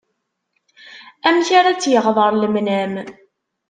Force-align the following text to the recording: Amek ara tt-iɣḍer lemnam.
Amek 1.27 1.49
ara 1.59 1.71
tt-iɣḍer 1.77 2.31
lemnam. 2.35 2.93